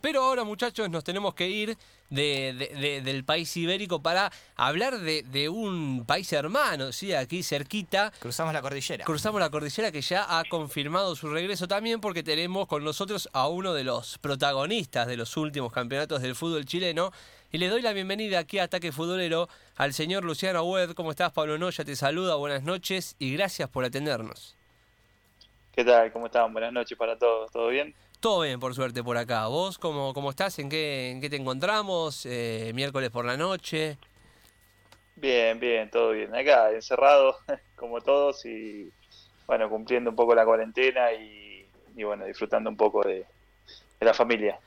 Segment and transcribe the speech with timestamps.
[0.00, 1.76] Pero ahora, muchachos, nos tenemos que ir
[2.10, 7.12] de, del país ibérico para hablar de, un país hermano, ¿sí?
[7.12, 8.12] Aquí cerquita.
[8.18, 9.04] Cruzamos la cordillera.
[9.04, 13.48] Cruzamos la cordillera que ya ha confirmado su regreso también porque tenemos con nosotros a
[13.48, 17.12] uno de los protagonistas de los últimos campeonatos del fútbol chileno.
[17.52, 20.92] Y le doy la bienvenida aquí a Ataque Futbolero al señor Luciano Wed.
[20.92, 21.84] ¿Cómo estás, Pablo Noya?
[21.84, 24.56] Te saluda, buenas noches y gracias por atendernos.
[25.72, 26.12] ¿Qué tal?
[26.12, 26.52] ¿Cómo están?
[26.52, 27.50] Buenas noches para todos.
[27.50, 27.94] ¿Todo bien?
[28.20, 29.46] Todo bien, por suerte, por acá.
[29.46, 30.58] ¿Vos cómo, cómo estás?
[30.58, 32.26] ¿En qué, en qué te encontramos?
[32.26, 33.96] Eh, ¿Miércoles por la noche?
[35.16, 36.34] Bien, bien, todo bien.
[36.34, 37.38] Acá, encerrado,
[37.76, 38.92] como todos, y
[39.46, 41.66] bueno, cumpliendo un poco la cuarentena y,
[42.04, 43.24] bueno, disfrutando un poco de,
[44.00, 44.58] la familia.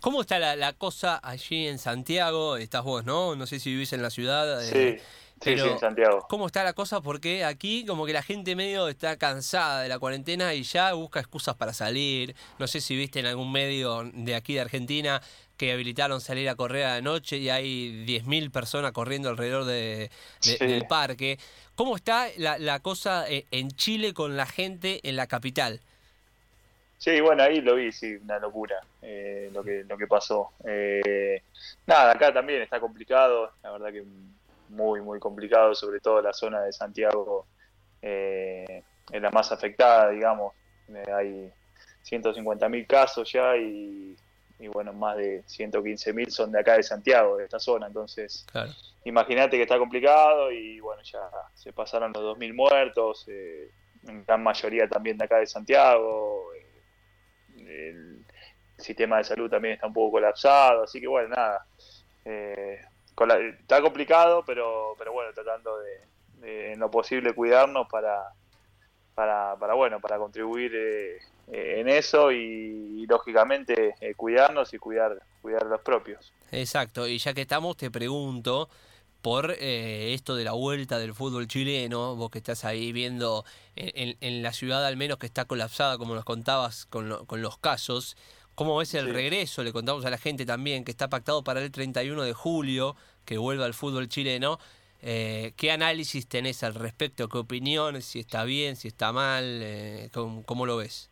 [0.00, 2.58] ¿Cómo está la, cosa allí en Santiago?
[2.58, 3.34] Estás vos, ¿no?
[3.34, 4.64] No sé si vivís en la ciudad.
[4.72, 5.02] Eh,
[5.40, 5.50] sí.
[5.56, 6.26] Sí, sí, en Santiago.
[6.28, 7.00] ¿Cómo está la cosa?
[7.00, 11.20] Porque aquí como que la gente medio está cansada de la cuarentena y ya busca
[11.20, 12.34] excusas para salir.
[12.58, 15.20] No sé si viste en algún medio de aquí de Argentina
[15.60, 20.10] que habilitaron salir a correr a la noche y hay 10.000 personas corriendo alrededor de,
[20.58, 21.38] del parque.
[21.74, 25.80] ¿Cómo está la, cosa eh, en Chile con la gente en la capital?
[26.96, 30.52] Sí, bueno, ahí lo vi, sí, una locura eh, lo, que, lo que pasó.
[30.66, 31.42] Eh,
[31.86, 34.02] nada, acá también está complicado, la verdad que
[34.70, 37.46] muy, muy complicado, sobre todo la zona de Santiago
[38.00, 40.54] eh, es la más afectada, digamos.
[40.88, 41.52] Eh, hay
[42.04, 44.16] 150.000 casos ya y,
[44.72, 47.86] bueno, más de 115.000 son de acá de Santiago, de esta zona.
[47.86, 48.46] Entonces,
[49.04, 53.70] imagínate que está complicado y bueno, ya se pasaron los 2.000 muertos, eh,
[54.06, 56.52] en gran mayoría también de acá de Santiago.
[56.54, 58.24] Eh, el
[58.78, 61.66] sistema de salud también está un poco colapsado, así que bueno, nada.
[62.24, 62.80] Eh,
[63.28, 68.32] está complicado, pero, pero bueno, tratando de, en lo posible cuidarnos para,
[69.14, 71.18] para, para bueno, para contribuir eh,
[71.48, 76.32] en eso y, lógicamente eh, cuidarnos y cuidar, cuidar los propios.
[76.52, 78.68] Exacto, y ya que estamos, te pregunto
[79.20, 84.16] por eh, esto de la vuelta del fútbol chileno, vos que estás ahí viendo en,
[84.20, 88.16] en, la ciudad al menos que está colapsada, como nos contabas con, con los casos,
[88.60, 89.62] ¿Cómo ves el regreso?
[89.62, 92.94] Le contamos a la gente también que está pactado para el 31 de julio,
[93.24, 94.58] que vuelva al fútbol chileno.
[95.02, 97.28] Eh, ¿Qué análisis tenés al respecto?
[97.28, 98.04] ¿Qué opiniones?
[98.04, 101.08] Si está bien, si está mal, eh, ¿cómo, lo ves?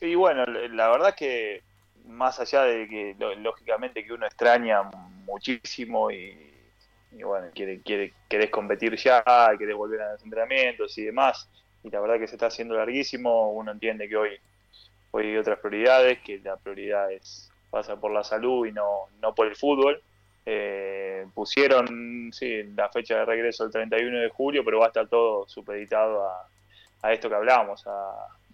[0.00, 1.62] Y bueno, la verdad que
[2.06, 4.82] más allá de que lógicamente que uno extraña
[5.24, 6.36] muchísimo y,
[7.12, 9.22] bueno, quiere, quiere, querés competir ya,
[9.58, 11.48] querés volver a los entrenamientos y demás,
[11.82, 14.38] y la verdad que se está haciendo larguísimo, uno entiende que hoy
[15.10, 19.34] hoy hay otras prioridades, que la prioridad es pasa por la salud y no, no
[19.34, 20.02] por el fútbol.
[20.46, 25.08] Eh, pusieron sí, la fecha de regreso el 31 de julio, pero va a estar
[25.08, 26.28] todo supeditado
[27.02, 28.12] a, esto que hablábamos, a,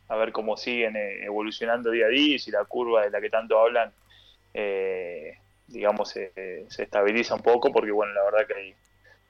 [0.09, 3.21] a, ver cómo siguen eh, evolucionando día a día y si la curva de la
[3.21, 3.93] que tanto hablan,
[4.55, 8.75] eh, digamos, se, se estabiliza un poco, porque bueno, la verdad que hay,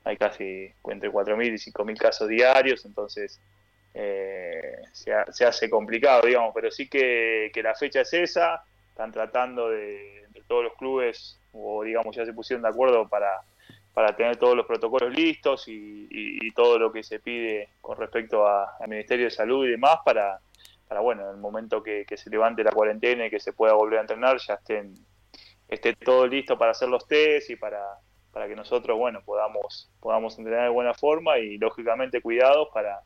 [0.04, 3.40] hay casi entre 4.000 y 5.000 casos diarios, entonces
[3.98, 10.22] eh, se, hace complicado, digamos, pero sí que, la fecha es esa, están tratando de,
[10.46, 13.40] todos los clubes, o digamos ya se pusieron de acuerdo para,
[13.94, 18.88] para tener todos los protocolos listos y, todo lo que se pide con respecto al
[18.88, 20.40] Ministerio de Salud y demás para,
[20.88, 23.98] para bueno, en el momento que, se levante la cuarentena y que se pueda volver
[23.98, 24.94] a entrenar, ya estén
[25.68, 27.82] esté todo listo para hacer los test y para,
[28.32, 33.00] para que nosotros, bueno, podamos, podamos entrenar de buena forma y lógicamente cuidados para,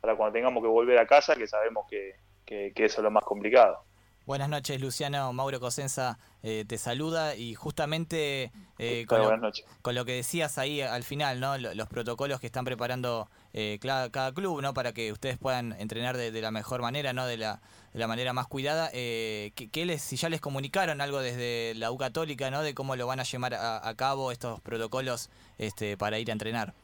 [0.00, 2.14] para cuando tengamos que volver a casa, que sabemos que,
[2.46, 3.82] eso es lo más complicado.
[4.26, 5.32] Buenas noches, Luciano.
[5.32, 10.80] Mauro Cosenza eh, te saluda y justamente eh, con, lo, con, lo, que decías ahí
[10.80, 11.56] al final, ¿no?
[11.56, 14.74] Los, protocolos que están preparando eh, cada, club, ¿no?
[14.74, 17.24] Para que ustedes puedan entrenar de, la mejor manera, ¿no?
[17.24, 17.60] De la,
[17.92, 18.90] de la manera más cuidada.
[18.90, 22.62] ¿qué, les, si ya les comunicaron algo desde la U Católica, ¿no?
[22.62, 26.32] De cómo lo van a llevar a, a cabo estos protocolos este, para ir a
[26.32, 26.74] entrenar.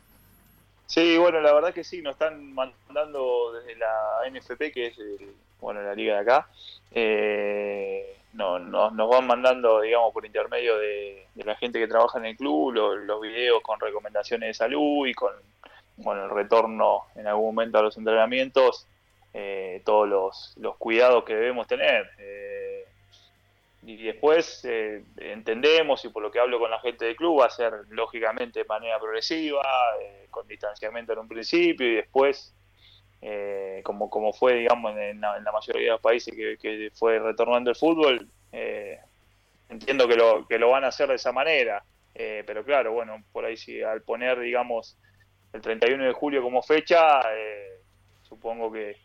[0.87, 4.99] Sí, bueno, la verdad que sí, nos están mandando desde la NFP, que es
[5.63, 6.49] bueno, la liga de acá,
[6.91, 12.37] eh, no, nos van mandando, digamos, por intermedio de, la gente que trabaja en el
[12.37, 15.33] club, los videos con recomendaciones de salud y con
[15.97, 18.87] bueno, el retorno en algún momento a los entrenamientos,
[19.33, 22.11] eh, todos los, los, cuidados que debemos tener.
[22.19, 22.85] Eh,
[23.85, 27.47] y después eh, entendemos y por lo que hablo con la gente del club va
[27.47, 29.63] a ser lógicamente de manera progresiva,
[30.01, 32.55] eh, con distanciamiento en un principio y después,
[33.23, 37.77] eh, como, como fue digamos en la, mayoría de los países que, fue retornando el
[37.77, 38.29] fútbol,
[39.69, 41.83] entiendo que lo, que lo van a hacer de esa manera,
[42.15, 44.97] pero claro, bueno, por ahí sí, al poner digamos
[45.53, 47.23] el 31 de julio como fecha,
[48.29, 48.97] supongo que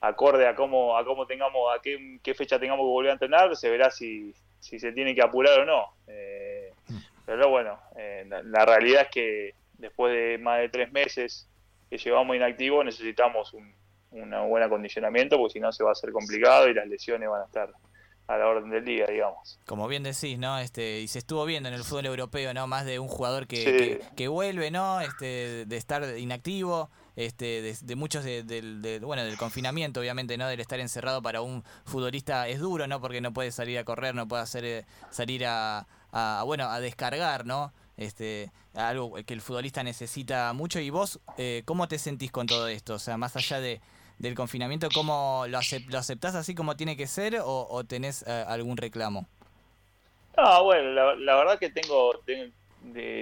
[0.00, 3.70] acorde a cómo, a cómo tengamos, a qué, fecha tengamos que volver a entrenar, se
[3.70, 5.86] verá si, si se tiene que apurar o no.
[6.06, 6.98] Mm.
[7.26, 7.78] pero bueno,
[8.28, 11.48] la, realidad es que después de más de tres meses
[11.90, 13.74] que llevamos inactivo necesitamos un,
[14.10, 17.42] un buen acondicionamiento porque si no se va a hacer complicado y las lesiones van
[17.42, 17.72] a estar
[18.26, 19.58] a la orden del día, digamos.
[19.66, 20.58] Como bien decís, ¿no?
[20.58, 22.66] Este, y se estuvo viendo en el fútbol europeo, ¿no?
[22.66, 25.00] Más de un jugador que, que, vuelve, ¿no?
[25.00, 30.48] Este, de estar inactivo, este, de, muchos de, bueno, del confinamiento, obviamente, ¿no?
[30.48, 33.00] Del estar encerrado para un futbolista es duro, ¿no?
[33.00, 35.86] Porque no puede salir a correr, no puede hacer eh, salir a,
[36.46, 37.72] bueno, a descargar, ¿no?
[37.96, 40.80] Este, algo que el futbolista necesita mucho.
[40.80, 42.94] ¿Y vos, eh, cómo te sentís con todo esto?
[42.94, 43.80] O sea, más allá de,
[44.18, 45.58] del confinamiento, ¿cómo lo,
[45.88, 49.28] lo aceptás así como tiene que ser o, tenés eh, algún reclamo?
[50.36, 52.12] No, bueno, la, verdad que tengo,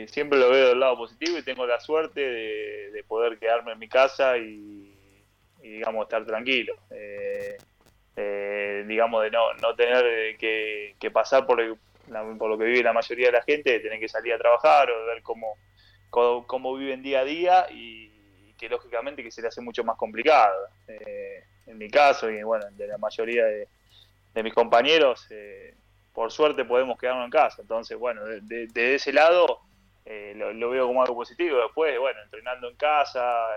[0.06, 3.88] siempre lo veo del lado positivo y tengo la suerte de, poder quedarme en mi
[3.88, 4.94] casa y,
[5.60, 6.74] digamos, estar tranquilo.
[6.90, 7.58] Eh,
[8.16, 11.60] eh, digamos, de no, no tener que, pasar por,
[12.38, 14.90] por lo que vive la mayoría de la gente, de tener que salir a trabajar
[14.90, 15.56] o de ver cómo,
[16.10, 20.68] cómo, viven día a día y que lógicamente que se le hace mucho más complicado.
[20.86, 23.68] Eh, en mi caso y bueno, de la mayoría de,
[24.42, 25.74] mis compañeros, eh,
[26.12, 27.62] por suerte podemos quedarnos en casa.
[27.62, 29.60] Entonces, bueno, de, ese lado
[30.04, 31.58] eh, lo, veo como algo positivo.
[31.58, 33.48] Después, bueno, entrenando en casa,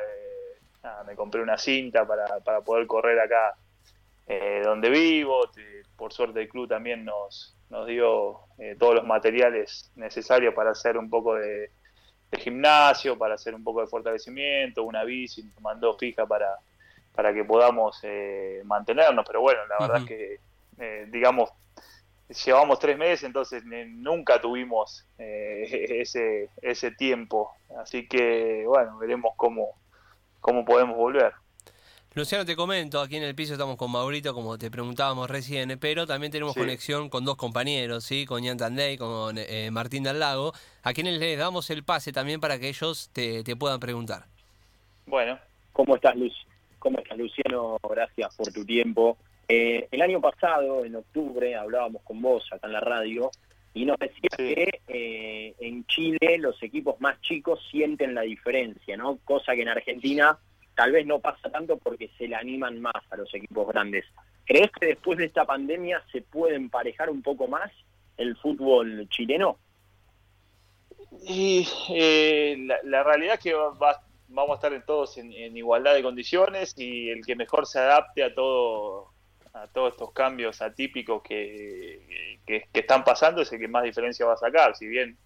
[1.05, 3.55] me compré una cinta para, para poder correr acá
[4.63, 5.49] donde vivo.
[5.95, 8.39] Por suerte el club también nos, nos dio
[8.79, 11.69] todos los materiales necesarios para hacer un poco de
[12.31, 16.57] de gimnasio para hacer un poco de fortalecimiento, una bici, nos mandó fija para,
[17.13, 20.39] para que podamos eh, mantenernos, pero bueno, la verdad es que,
[20.79, 21.49] eh, digamos,
[22.45, 29.69] llevamos tres meses, entonces nunca tuvimos eh, ese, ese tiempo, así que bueno, veremos cómo,
[30.41, 31.33] cómo podemos volver.
[32.15, 36.07] Luciano, te comento, aquí en el piso estamos con Maurito, como te preguntábamos recién, pero
[36.07, 38.25] también tenemos conexión con dos compañeros, ¿sí?
[38.25, 40.53] con Ian Tandey, con eh, Martín del Lago,
[40.83, 44.27] a quienes les damos el pase también para que ellos te, puedan preguntar.
[45.05, 45.37] Bueno.
[45.73, 46.33] ¿Cómo estás, Luz?
[46.79, 47.77] ¿Cómo estás, Luciano?
[47.83, 49.17] Gracias por tu tiempo.
[49.49, 53.29] Eh, el año pasado, en octubre, hablábamos con vos acá en la radio
[53.73, 59.17] y nos decías que eh, en Chile los equipos más chicos sienten la diferencia, ¿no?
[59.25, 60.39] Cosa que en Argentina
[60.75, 64.05] tal vez no pasa tanto porque se le animan más a los equipos grandes.
[64.45, 67.71] ¿Crees que después de esta pandemia se puede emparejar un poco más
[68.17, 69.57] el fútbol chileno?
[71.23, 77.09] Y eh, la, realidad es que vamos a estar todos en, igualdad de condiciones y
[77.09, 79.13] el que mejor se adapte a todo
[79.53, 82.37] a todos estos cambios atípicos que,
[82.73, 84.75] están pasando es el que más diferencia va a sacar.
[84.75, 85.17] Si bien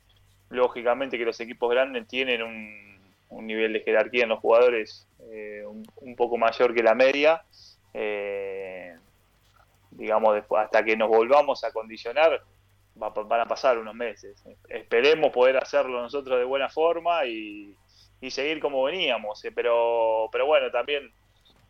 [0.50, 2.44] lógicamente que los equipos grandes tienen
[3.30, 7.44] un nivel de jerarquía en los jugadores eh, un, poco mayor que la media.
[7.94, 8.96] Eh,
[9.92, 12.42] digamos, después, hasta que nos volvamos a condicionar,
[12.96, 14.44] van a pasar unos meses.
[14.68, 17.76] Esperemos poder hacerlo nosotros de buena forma y,
[18.30, 19.44] seguir como veníamos.
[19.46, 21.12] Eh, pero, pero bueno, también,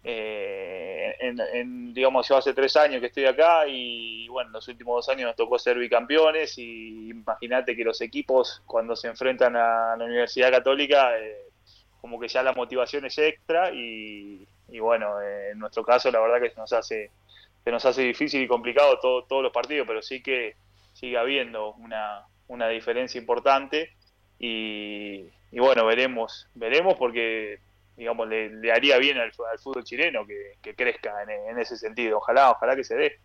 [0.04, 5.28] en, digamos, yo hace tres años que estoy acá y bueno, los últimos dos años
[5.28, 10.52] nos tocó ser bicampeones y imagínate que los equipos cuando se enfrentan a la Universidad
[10.52, 11.12] Católica
[12.02, 14.46] como que ya la motivación es extra y,
[14.80, 17.12] bueno, eh, en nuestro caso la verdad que se nos hace,
[17.64, 20.56] se nos hace difícil y complicado todo, todos los partidos, pero sí que
[20.94, 23.92] sigue habiendo una, una diferencia importante
[24.40, 27.60] y, bueno, veremos, veremos porque
[27.98, 32.76] digamos le, haría bien al, fútbol chileno que, crezca en, en, ese sentido, ojalá, ojalá
[32.76, 33.20] que se dé.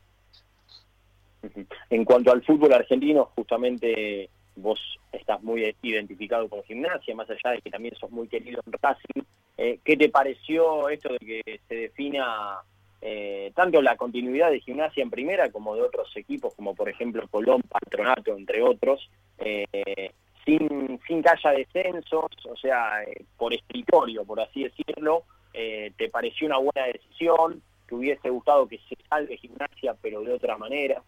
[1.90, 4.80] En cuanto al fútbol argentino, justamente vos
[5.12, 9.23] estás muy identificado con gimnasia, más allá de que también sos muy querido en Racing.
[9.56, 12.58] Eh, ¿Qué te pareció esto de que se defina
[13.00, 17.26] eh, tanto la continuidad de gimnasia en primera como de otros equipos, como por ejemplo
[17.28, 19.08] Colón, Patronato, entre otros,
[19.38, 20.11] eh,
[20.44, 23.04] sin, sin que haya descensos, o sea,
[23.37, 25.25] por escritorio, por así decirlo?
[25.52, 27.62] ¿Te pareció una buena decisión?
[27.87, 31.00] ¿Te hubiese gustado que se salve gimnasia, pero de otra manera?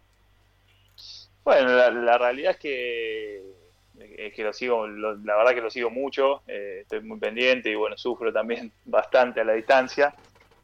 [1.46, 3.40] Bueno, la, realidad es que,
[4.34, 7.96] que lo sigo, la verdad que lo sigo mucho, eh, estoy muy pendiente y bueno,
[7.96, 10.12] sufro también bastante a la distancia.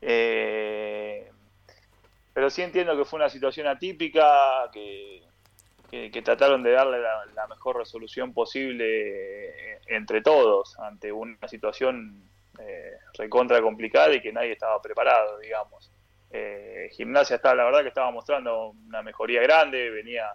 [0.01, 1.31] Eh,
[2.35, 5.23] pero sí entiendo que fue una situación atípica, que,
[5.89, 12.25] que, trataron de darle la, mejor resolución posible entre todos ante una situación
[12.59, 15.93] eh, recontra complicada y que nadie estaba preparado, digamos.
[16.91, 20.27] gimnasia está, la verdad que estaba mostrando una mejoría grande, venía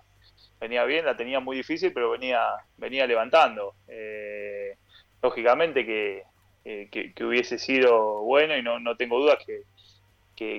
[0.59, 2.41] venía bien, la tenía muy difícil, pero venía,
[2.77, 3.75] venía levantando.
[3.87, 4.75] Eh,
[5.21, 6.23] lógicamente que,
[6.63, 9.63] que, hubiese sido bueno y no, no tengo dudas que,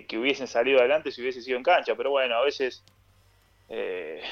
[0.06, 2.82] que, hubiesen salido adelante si hubiese sido en cancha, pero bueno, a veces
[3.68, 4.22] eh,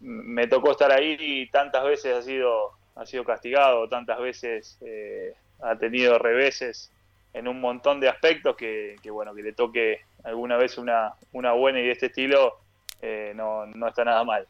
[0.00, 5.34] me tocó estar ahí y tantas veces ha sido, ha sido castigado, tantas veces eh,
[5.60, 6.90] ha tenido reveses
[7.34, 11.80] en un montón de aspectos que, bueno, que le toque alguna vez una, una buena
[11.80, 12.58] y de este estilo
[13.02, 14.46] eh, no, no está nada mal.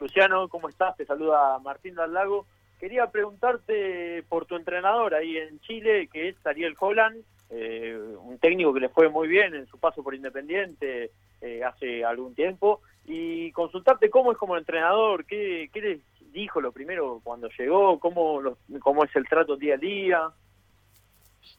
[0.00, 0.96] Luciano, ¿cómo estás?
[0.96, 2.46] Te saluda Martín Lago.
[2.78, 8.74] Quería preguntarte por tu entrenador ahí en Chile, que es Ariel Holland, eh, un técnico
[8.74, 11.10] que le fue muy bien en su paso por Independiente
[11.40, 16.00] eh, hace algún tiempo, y consultarte cómo es como entrenador, qué, qué les
[16.34, 20.30] dijo lo primero cuando llegó, cómo, cómo es el trato día a día.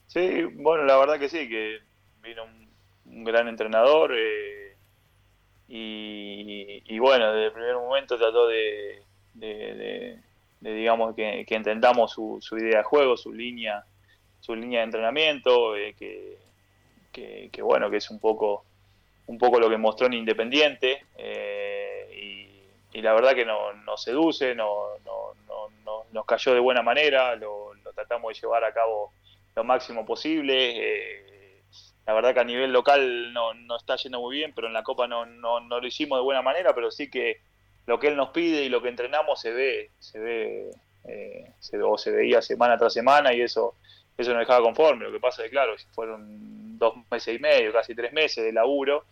[0.08, 1.80] Sí, bueno, la verdad que sí, que
[2.22, 4.75] vino un, gran entrenador eh,
[5.68, 9.02] y, bueno, desde el primer momento trató de,
[10.60, 13.84] digamos, que, que entendamos su, idea de juego, su línea,
[14.40, 16.38] su línea de entrenamiento, eh, que,
[17.52, 18.66] que, bueno, que es un poco,
[19.28, 21.06] un poco lo que mostró en Independiente.
[21.18, 22.52] Eh,
[22.94, 24.88] y, la verdad que no, nos seduce, no,
[26.12, 29.12] nos cayó de buena manera, lo, tratamos de llevar a cabo
[29.56, 30.56] lo máximo posible.
[30.78, 31.35] Eh,
[32.06, 34.84] la verdad que a nivel local no, no, está yendo muy bien, pero en la
[34.84, 37.42] Copa no, no, no, lo hicimos de buena manera, pero sí que
[37.88, 40.72] lo que él nos pide y lo que entrenamos se ve, se ve,
[41.08, 43.76] eh, se, o se veía semana tras semana y eso,
[44.18, 45.06] eso nos dejaba conforme.
[45.06, 48.54] Lo que pasa es que, claro, fueron dos meses y medio, casi tres meses de
[48.54, 49.06] laburo,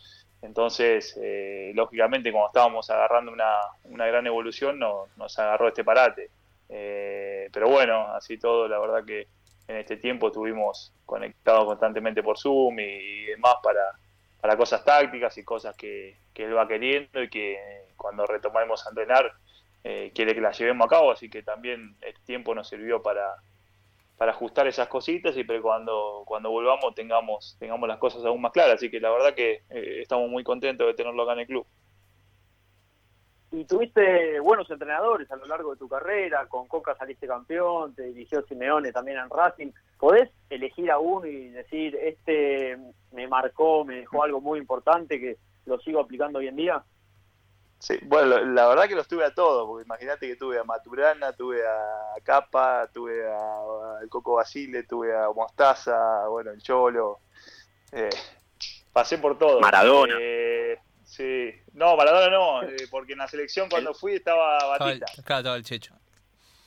[0.44, 6.30] entonces, eh, lógicamente, cuando estábamos agarrando una, una gran evolución, no, nos agarró este parate.
[6.68, 9.28] Eh, pero bueno, así todo, la verdad que
[9.68, 13.82] en este tiempo estuvimos conectados constantemente por Zoom y, demás para,
[14.42, 17.58] para cosas tácticas y cosas que, que él va queriendo y que
[17.96, 19.34] cuando retomamos a entrenar
[19.84, 23.36] eh, quiere que las llevemos a cabo, así que también el tiempo nos sirvió para,
[24.18, 28.76] para ajustar esas cositas y cuando, cuando volvamos tengamos, tengamos las cosas aún más claras,
[28.76, 31.68] así que la verdad que eh, estamos muy contentos de tenerlo acá en el club.
[33.56, 38.02] Y tuviste buenos entrenadores a lo largo de tu carrera, con Coca saliste campeón, te
[38.02, 39.72] dirigió Simeone también en Racing.
[40.00, 42.80] ¿Podés elegir a uno y decir, este
[43.12, 46.84] me marcó, me dejó algo muy importante que lo sigo aplicando hoy en día?
[47.78, 51.34] Sí, bueno, la verdad que los tuve a todos, porque imagínate que tuve a Maturana,
[51.34, 57.20] tuve a Capa, tuve a, Coco Basile, tuve a Mostaza, bueno, el Cholo.
[57.92, 58.10] Eh,
[58.92, 59.60] pasé por todo.
[59.60, 60.16] Maradona.
[60.20, 60.80] Eh,
[61.16, 65.06] sí, no, Maradona no, eh, porque en la selección cuando fui estaba Batista.
[65.20, 65.96] Acá estaba el Checho.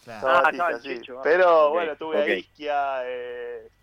[0.01, 1.01] Estaba ah, Batista, sí.
[1.11, 1.21] Ah.
[1.23, 3.03] Pero bueno, tuve a Isquia,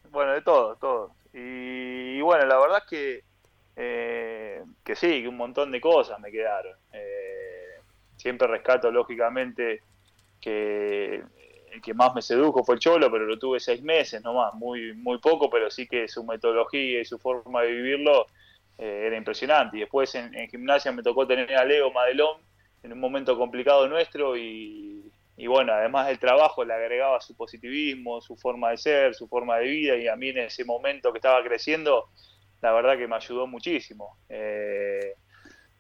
[0.10, 1.12] bueno, de todo, todo.
[1.34, 3.34] Y, y bueno, la verdad es que
[3.76, 6.78] eh, que sí, que un montón de cosas me quedaron.
[6.92, 7.80] Eh,
[8.18, 9.82] siempre rescato, lógicamente,
[10.40, 11.24] que
[11.72, 14.94] el que más me sedujo fue el Cholo, pero lo tuve seis meses nomás, muy,
[14.94, 18.28] muy poco, pero sí que su metodología y su forma de vivirlo
[18.78, 19.78] eh, era impresionante.
[19.78, 22.42] Y después en, gimnasia me tocó tener a Leo Madelón
[22.84, 25.02] en un momento complicado nuestro y,
[25.48, 29.66] bueno, además del trabajo le agregaba su positivismo, su forma de ser, su forma de
[29.66, 32.10] vida y a mí en ese momento que estaba creciendo
[32.62, 34.18] la verdad que me ayudó muchísimo.
[34.30, 35.16] Eh,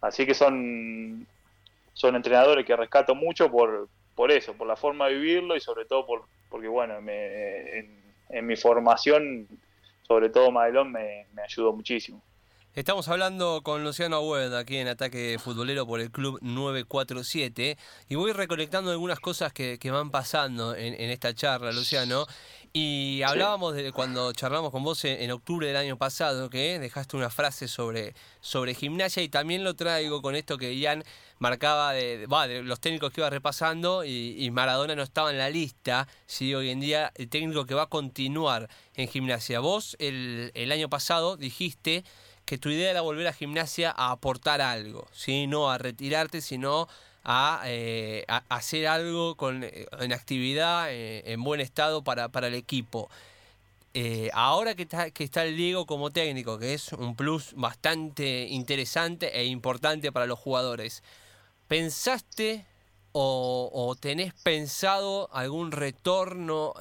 [0.01, 1.25] así que son,
[1.93, 5.85] son entrenadores que rescato mucho por, por eso, por la forma de vivirlo y sobre
[5.85, 8.03] todo por, porque, bueno, en,
[8.45, 9.47] mi formación,
[10.01, 12.21] sobre todo Madelón, me, me ayudó muchísimo.
[12.75, 17.77] Estamos hablando con Luciano Agüed aquí en Ataque Futbolero por el Club 947
[18.09, 22.25] y voy recolectando algunas cosas que, van pasando en, esta charla, Luciano.
[22.73, 27.29] Y hablábamos de cuando charlamos con vos en, octubre del año pasado, que dejaste una
[27.29, 31.03] frase sobre, sobre gimnasia y también lo traigo con esto que Ian
[31.37, 32.25] marcaba de,
[32.63, 36.79] los técnicos que iba repasando y, Maradona no estaba en la lista, si hoy en
[36.79, 39.59] día el técnico que va a continuar en gimnasia.
[39.59, 42.03] Vos el, el año pasado dijiste
[42.53, 45.47] que tu idea era volver a gimnasia a aportar algo, ¿sí?
[45.47, 46.87] no a retirarte, sino
[47.65, 52.53] eh, a, hacer algo con, eh, en actividad, eh, en buen estado para, para el
[52.53, 53.09] equipo.
[54.33, 59.35] ahora que está, que está el Diego como técnico, que es un plus bastante interesante
[59.39, 61.01] e importante para los jugadores,
[61.67, 62.67] ¿pensaste
[63.13, 66.75] o, tenés pensado algún retorno,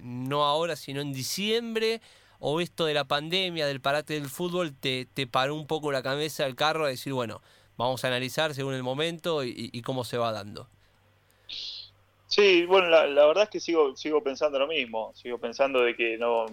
[0.00, 2.00] no ahora, sino en diciembre?
[2.44, 6.02] ¿O esto de la pandemia, del parate del fútbol, te, te paró un poco la
[6.02, 7.40] cabeza del carro a decir, bueno,
[7.76, 10.66] vamos a analizar según el momento y, cómo se va dando.
[12.26, 16.18] Sí, bueno, la, verdad es que sigo, sigo pensando lo mismo, sigo pensando de que
[16.18, 16.46] no,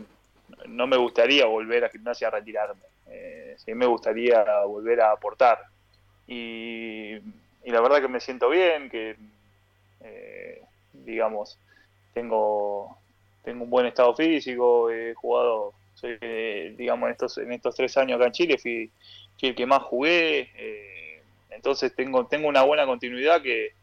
[0.68, 5.60] no me gustaría volver a gimnasia a retirarme, eh, sí me gustaría volver a aportar.
[6.28, 7.16] Y,
[7.66, 9.16] la verdad que me siento bien, que
[10.02, 10.62] eh,
[10.94, 11.58] digamos,
[12.14, 12.98] tengo,
[13.44, 18.18] tengo un buen estado físico, he jugado, eh, digamos, en estos, en estos tres años
[18.18, 18.92] acá en Chile fui,
[19.42, 20.50] el que más jugué.
[20.56, 23.74] Eh, entonces tengo, tengo una buena continuidad que,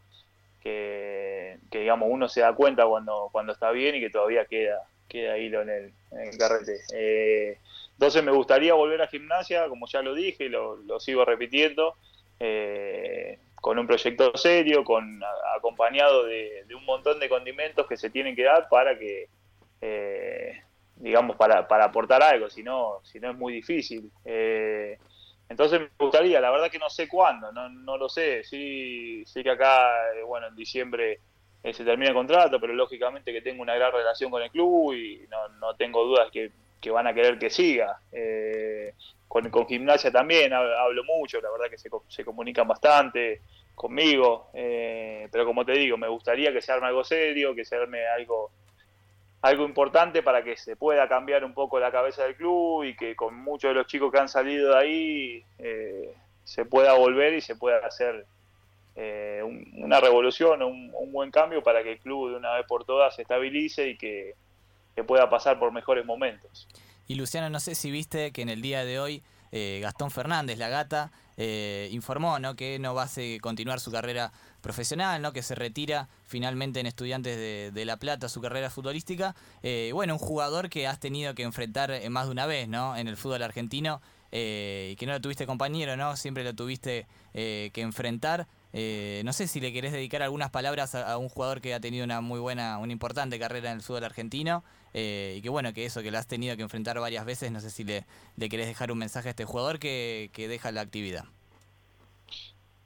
[0.61, 5.37] que, digamos uno se da cuenta cuando, cuando está bien y que todavía queda, queda
[5.37, 6.79] hilo en el, en carrete.
[6.93, 7.57] Eh,
[7.93, 11.95] entonces me gustaría volver a gimnasia, como ya lo dije, lo, lo sigo repitiendo,
[12.39, 15.19] eh, con un proyecto serio, con
[15.55, 19.27] acompañado de, un montón de condimentos que se tienen que dar para que,
[19.81, 20.61] eh,
[20.99, 24.11] digamos, para, para aportar algo, si no, si no es muy difícil.
[24.25, 24.97] Eh,
[25.49, 29.43] entonces me gustaría, la verdad que no sé cuándo, no, no lo sé, sí, sé
[29.43, 29.89] que acá,
[30.25, 31.21] bueno, en diciembre
[31.73, 35.25] se termina el contrato, pero lógicamente que tengo una gran relación con el club y
[35.29, 37.99] no, no tengo dudas que, que van a querer que siga.
[38.11, 38.93] Eh,
[39.27, 43.41] con, con, gimnasia también hablo mucho, la verdad que se, se comunican bastante
[43.75, 47.75] conmigo, eh, pero como te digo, me gustaría que se arme algo serio, que se
[47.75, 48.51] arme algo
[49.41, 53.15] algo importante para que se pueda cambiar un poco la cabeza del club y que
[53.15, 56.13] con muchos de los chicos que han salido de ahí eh,
[56.43, 58.25] se pueda volver y se pueda hacer
[58.95, 59.41] eh,
[59.75, 63.15] una revolución, un, un, buen cambio para que el club de una vez por todas
[63.15, 64.33] se estabilice y que,
[64.95, 66.67] que pueda pasar por mejores momentos.
[67.05, 70.57] Y Luciano, no sé si viste que en el día de hoy eh, Gastón Fernández,
[70.57, 72.55] la gata, eh, informó ¿no?
[72.55, 74.31] que no va a continuar su carrera
[74.67, 75.31] profesional, ¿no?
[75.31, 77.37] que se retira finalmente en Estudiantes
[77.73, 79.33] de, La Plata su carrera futbolística.
[79.63, 82.97] Eh, bueno, un jugador que has tenido que enfrentar más de una vez ¿no?
[82.97, 86.17] en el fútbol argentino y que no lo tuviste compañero, ¿no?
[86.17, 88.47] siempre lo tuviste que enfrentar.
[88.73, 92.03] Eh, no sé si le querés dedicar algunas palabras a, un jugador que ha tenido
[92.03, 95.85] una muy buena, una importante carrera en el fútbol argentino eh, y que bueno, que
[95.85, 98.05] eso, que lo has tenido que enfrentar varias veces, no sé si le,
[98.35, 101.25] le querés dejar un mensaje a este jugador que, deja la actividad.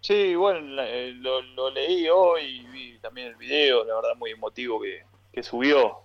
[0.02, 5.04] Sí, bueno, eh, lo, leí hoy vi también el video, la verdad muy emotivo que,
[5.44, 6.02] subió.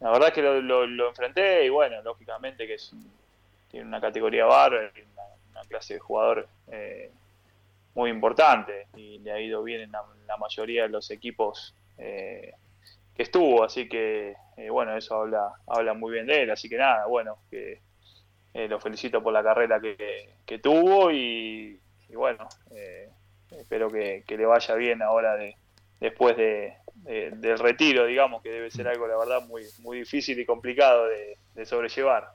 [0.00, 2.92] la verdad es que lo, enfrenté y bueno, lógicamente que es
[3.70, 6.48] tiene una categoría bárbara, una, una clase de jugador
[7.94, 12.52] muy importante y le ha ido bien en la, mayoría de los equipos eh,
[13.14, 16.78] que estuvo, así que eh, bueno, eso habla, habla muy bien de él, así que
[16.78, 17.80] nada, bueno, que
[18.54, 21.78] eh, lo felicito por la carrera que, tuvo y,
[22.14, 22.48] bueno,
[23.50, 25.56] espero que, le vaya bien ahora de,
[26.00, 30.46] después de, del retiro, digamos, que debe ser algo, la verdad, muy, muy difícil y
[30.46, 32.28] complicado de, de sobrellevar.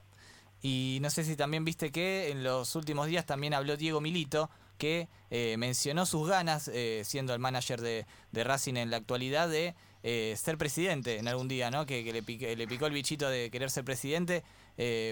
[0.61, 4.49] Y no sé si también viste que en los últimos días también habló Diego Milito,
[4.77, 9.75] que eh, mencionó sus ganas, eh, siendo el manager de, Racing en la actualidad, de
[10.03, 11.85] eh, ser presidente en algún día, ¿no?
[11.85, 12.23] Que, le,
[12.67, 14.43] picó el bichito de querer ser presidente.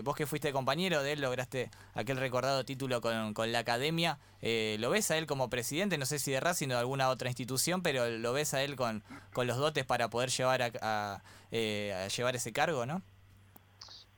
[0.04, 4.20] Vos que fuiste compañero de él, lograste aquel recordado título con, la academia.
[4.42, 5.98] ¿Lo ves a él como presidente?
[5.98, 8.76] No sé si de Racing o de alguna otra institución, pero lo ves a él
[8.76, 11.22] con, con los dotes para poder llevar a,
[11.52, 13.02] a llevar ese cargo, ¿no?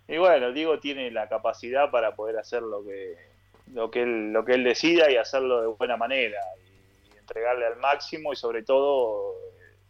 [0.07, 3.35] Y bueno, Diego tiene la capacidad para poder hacer lo que
[3.73, 7.77] lo que él, lo que él decida y hacerlo de buena manera y, entregarle al
[7.77, 9.33] máximo y sobre todo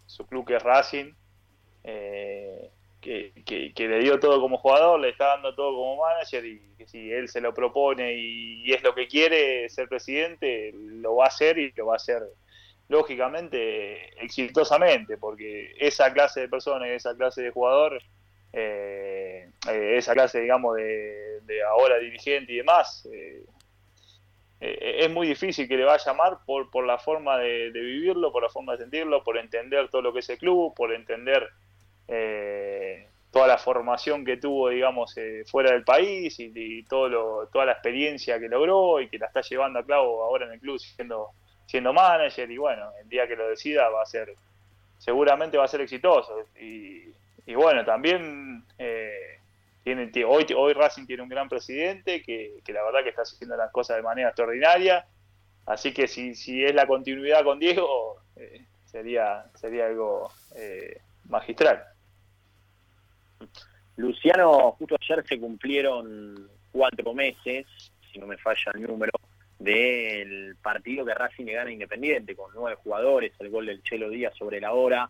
[0.05, 1.11] su club que es Racing,
[1.83, 2.71] eh,
[3.05, 7.11] que, le dio todo como jugador, le está dando todo como manager y que si
[7.11, 11.57] él se lo propone y, es lo que quiere ser presidente, lo va a hacer
[11.57, 12.23] y lo va a hacer
[12.87, 18.01] lógicamente exitosamente, porque esa clase de persona y esa clase de jugador,
[18.53, 23.43] eh, eh, esa clase, digamos, de, de ahora dirigente y demás, eh,
[24.61, 28.31] eh, es muy difícil que le vaya a llamar por, por la forma de, vivirlo,
[28.31, 31.49] por la forma de sentirlo, por entender todo lo que es el club, por entender
[32.07, 37.65] eh, toda la formación que tuvo, digamos, eh, fuera del país y, todo lo, toda
[37.65, 40.79] la experiencia que logró y que la está llevando a cabo ahora en el club
[40.79, 41.31] siendo,
[41.65, 44.33] siendo manager y bueno, el día que lo decida va a ser,
[44.97, 47.03] seguramente va a ser exitoso y,
[47.45, 48.63] y bueno, también...
[48.77, 49.35] Eh,
[50.27, 53.97] hoy, hoy Racing tiene un gran presidente que, la verdad que está haciendo las cosas
[53.97, 55.05] de manera extraordinaria.
[55.65, 61.83] Así que si, si es la continuidad con Diego, eh, sería, sería algo eh, magistral.
[63.97, 67.65] Luciano, justo ayer se cumplieron cuatro meses,
[68.11, 69.13] si no me falla el número,
[69.57, 74.35] del partido que Racing le gana Independiente, con nueve jugadores, el gol del Chelo Díaz
[74.37, 75.09] sobre la hora.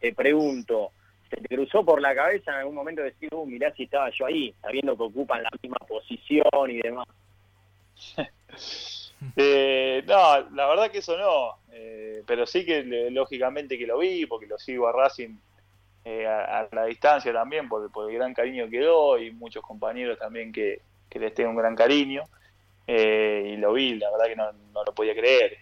[0.00, 0.92] Te pregunto,
[1.30, 4.26] ¿Se te cruzó por la cabeza en algún momento decir, uh, mirá si estaba yo
[4.26, 7.06] ahí, sabiendo que ocupan la misma posición y demás?
[9.34, 14.26] Eh, no, la verdad que eso no, eh, pero sí que lógicamente que lo vi,
[14.26, 15.34] porque lo sigo a Racing
[16.08, 20.16] eh, a, la distancia también, por, por, el gran cariño que doy, y muchos compañeros
[20.16, 22.22] también que, les tengo un gran cariño,
[22.86, 25.58] y lo vi, la verdad que no, no lo podía creer,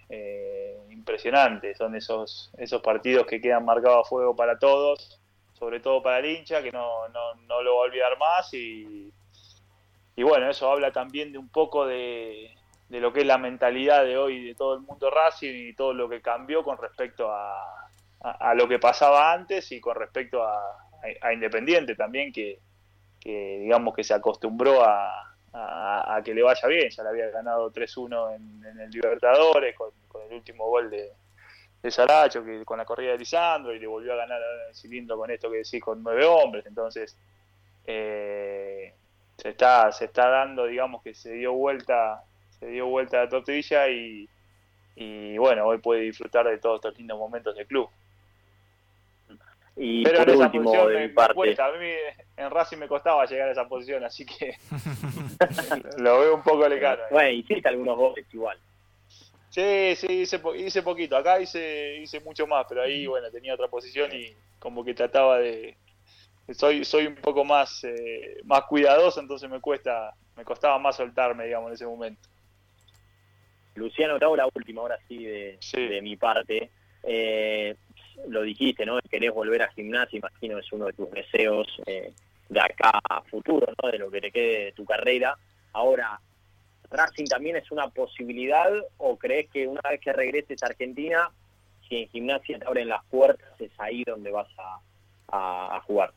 [0.90, 5.18] impresionante, son esos, esos partidos que quedan marcados a fuego para todos,
[5.54, 9.10] sobre todo para el hincha, que no, no, no lo va a olvidar más y,
[10.16, 12.54] y bueno, eso habla también de un poco de,
[12.90, 15.94] de lo que es la mentalidad de hoy de todo el mundo Racing y todo
[15.94, 17.83] lo que cambió con respecto a,
[18.24, 20.88] a, lo que pasaba antes y con respecto a,
[21.20, 22.58] a Independiente también, que,
[23.22, 25.30] digamos que se acostumbró a,
[26.24, 29.90] que le vaya bien, ya le había ganado 3-1 en, el Libertadores con,
[30.28, 31.12] el último gol de,
[31.82, 35.18] de Saracho, que con la corrida de Lisandro, y le volvió a ganar el cilindro
[35.18, 37.16] con esto que decís, con nueve hombres, entonces
[37.86, 38.94] eh,
[39.36, 42.22] se está se está dando digamos que se dio vuelta
[42.58, 44.26] se dio vuelta la tortilla y,
[44.96, 47.90] y bueno hoy puede disfrutar de todos estos lindos momentos del club
[49.76, 51.66] y Pero por en esa último, posición me, cuesta.
[51.66, 51.86] A mí
[52.36, 54.56] en Racing me costaba llegar a esa posición, así que
[55.98, 57.02] lo veo un poco lejano.
[57.10, 58.56] Bueno, hiciste algunos goles igual.
[59.50, 61.16] Sí, sí, hice, hice poquito.
[61.16, 65.38] Acá hice, hice mucho más, pero ahí, bueno, tenía otra posición y como que trataba
[65.38, 65.76] de...
[66.52, 71.46] Soy, soy un poco más, eh, más cuidadoso, entonces me cuesta, me costaba más soltarme,
[71.46, 72.28] digamos, en ese momento.
[73.76, 76.70] Luciano, te hago la última, ahora sí, de, de mi parte.
[77.02, 77.76] Eh,
[78.28, 78.98] lo dijiste, ¿no?
[79.10, 82.12] Querés volver a gimnasia, imagino es uno de tus deseos eh,
[82.48, 83.90] de acá a futuro, ¿no?
[83.90, 85.36] De lo que te quede de tu carrera.
[85.72, 86.20] Ahora,
[86.90, 91.30] ¿Racing también es una posibilidad o crees que una vez que regreses a Argentina,
[91.88, 96.12] si en gimnasia te abren las puertas, es ahí donde vas a, jugar?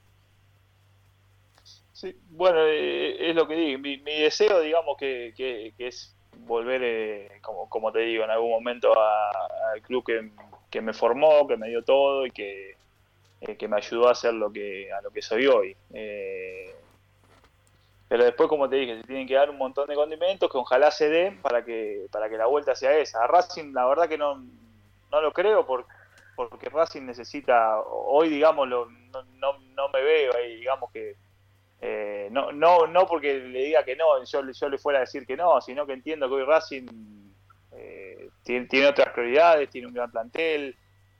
[1.92, 3.80] Sí, bueno, eh, es lo que digo.
[3.80, 8.94] Mi, deseo, digamos, que, que, es volver, eh, como, como te digo, en algún momento
[9.00, 10.32] al club que,
[10.70, 12.76] que me formó, que me dio todo y que,
[13.42, 15.76] eh, que me ayudó a ser lo que, a lo que soy hoy.
[15.94, 16.74] Eh,
[18.08, 20.92] pero después, como te dije, se tienen que dar un montón de condimentos que ojalá
[20.92, 23.24] se den para que, para que la vuelta sea esa.
[23.24, 24.36] A Racing, la verdad que no,
[25.12, 25.92] no lo creo porque,
[26.36, 31.16] porque Racing necesita, hoy digamos, no, no, no me veo ahí, digamos que
[31.82, 35.26] eh, no, no, no porque le diga que no, yo, yo le fuera a decir
[35.26, 36.88] que no, sino que entiendo que hoy Racing
[38.70, 40.76] tiene, otras prioridades, tiene un gran plantel,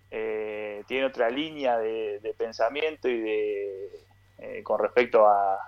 [0.10, 3.90] eh, tiene otra línea de, pensamiento y de
[4.40, 5.60] eh, con respecto a,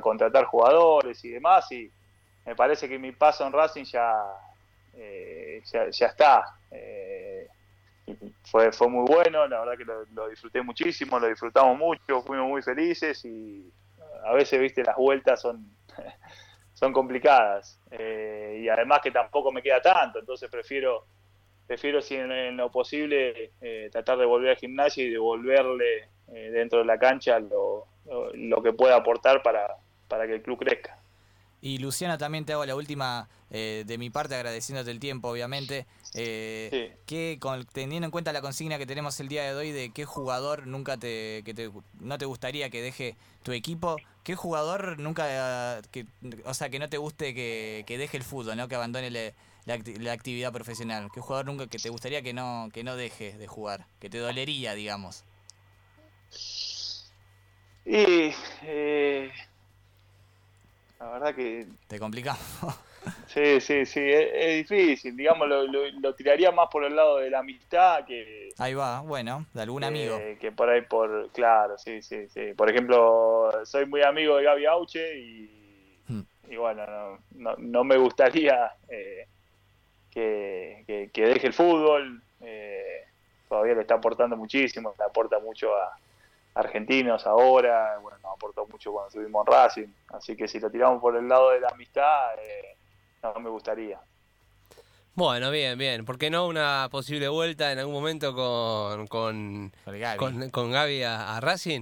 [0.00, 1.90] contratar jugadores y demás y
[2.44, 4.14] me parece que mi paso en Racing ya
[4.96, 6.44] eh, ya, está.
[8.44, 12.62] Fue fue muy bueno la verdad que lo, disfruté muchísimo lo disfrutamos mucho fuimos muy
[12.62, 13.68] felices y
[14.24, 15.70] a veces viste las vueltas son
[16.74, 21.06] son complicadas eh, y además que tampoco me queda tanto, entonces prefiero
[21.66, 26.78] prefiero si en, lo posible eh, tratar de volver al gimnasio y devolverle eh, dentro
[26.78, 27.86] de la cancha lo,
[28.34, 29.76] lo, que pueda aportar para,
[30.08, 30.98] para que el club crezca.
[31.66, 35.86] Y Luciana, también te hago la última de mi parte, agradeciéndote el tiempo, obviamente.
[36.12, 40.04] que con, teniendo en cuenta la consigna que tenemos el día de hoy de qué
[40.04, 45.80] jugador nunca te, que te, no te gustaría que deje tu equipo, ¿Qué jugador nunca,
[45.92, 46.04] que,
[46.44, 48.66] o sea, que no te guste que, deje el fútbol, ¿no?
[48.66, 51.10] que abandone la, actividad profesional?
[51.14, 53.86] ¿Qué jugador nunca que te gustaría que no, que no deje de jugar?
[54.00, 55.22] Que te dolería, digamos.
[57.84, 59.30] Y eh,
[61.00, 61.66] la verdad que...
[61.86, 62.40] Te complicamos.
[63.28, 68.04] Sí, sí, sí, es, difícil, digamos, lo, tiraría más por el lado de la amistad
[68.04, 68.50] que...
[68.58, 70.18] Ahí va, bueno, de algún amigo.
[70.40, 72.52] Que por ahí, por, claro, sí, sí, sí.
[72.56, 75.50] Por ejemplo, soy muy amigo de Gaby Auche y,
[76.08, 76.20] hmm.
[76.50, 79.26] y bueno, no, no, me gustaría eh,
[80.10, 83.04] que, que, deje el fútbol, eh,
[83.48, 85.96] todavía le está aportando muchísimo, le aporta mucho a,
[86.56, 91.00] argentinos ahora, bueno, nos aportó mucho cuando estuvimos en Racing, así que si lo tiramos
[91.00, 92.76] por el lado de la amistad, eh,
[93.22, 94.00] no me gustaría.
[95.14, 96.04] Bueno, bien, bien.
[96.04, 99.72] ¿Por qué no una posible vuelta en algún momento con con,
[100.50, 101.80] con, Gaby, a, Racing?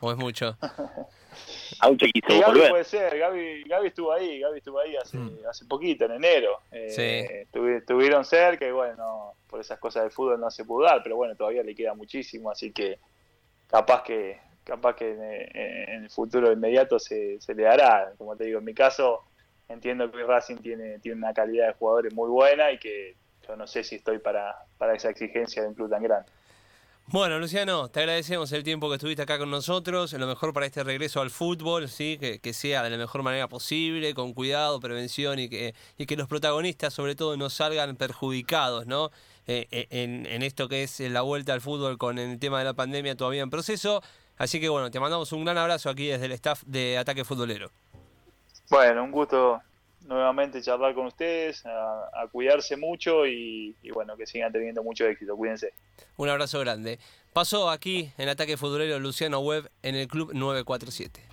[0.00, 0.56] ¿O es mucho?
[1.80, 5.38] Auche quiso Gaby puede ser, Gaby, Gaby, estuvo ahí, Gaby estuvo ahí hace, mm.
[5.50, 6.60] hace poquito, en enero.
[6.70, 11.16] Eh, estuvieron cerca y bueno, por esas cosas del fútbol no se pudo dar, pero
[11.16, 12.98] bueno, todavía le queda muchísimo, así que
[13.68, 18.12] capaz que capaz que en, el futuro inmediato se, se le dará.
[18.18, 19.22] Como te digo, en mi caso
[19.68, 23.66] entiendo que Racing tiene, tiene una calidad de jugadores muy buena y que yo no
[23.66, 26.30] sé si estoy para, para esa exigencia de un club tan grande.
[27.08, 30.82] Bueno, Luciano, te agradecemos el tiempo que estuviste acá con nosotros, lo mejor para este
[30.82, 32.18] regreso al fútbol, ¿sí?
[32.18, 36.16] que, que sea de la mejor manera posible, con cuidado, prevención y que, y que
[36.16, 39.12] los protagonistas sobre todo no salgan perjudicados ¿no?
[39.48, 42.64] Eh, eh, en, en esto que es la vuelta al fútbol con el tema de
[42.64, 44.02] la pandemia todavía en proceso.
[44.38, 47.70] Así que bueno, te mandamos un gran abrazo aquí desde el staff de Ataque Futbolero.
[48.68, 49.62] Bueno, un gusto
[50.06, 55.36] nuevamente charlar con ustedes, a, cuidarse mucho y, y, bueno, que sigan teniendo mucho éxito.
[55.36, 55.72] Cuídense.
[56.16, 56.98] Un abrazo grande.
[57.32, 61.25] Pasó aquí en Ataque Futbolero Luciano Webb en el Club 947.